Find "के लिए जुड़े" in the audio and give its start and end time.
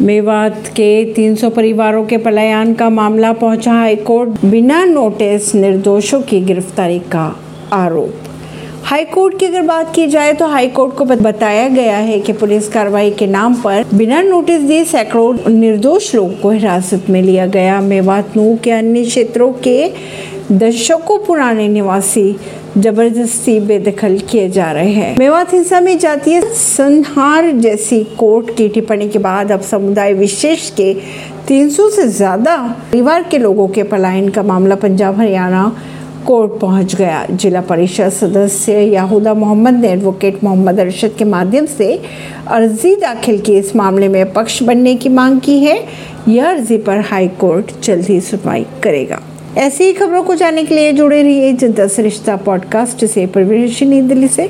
50.64-51.22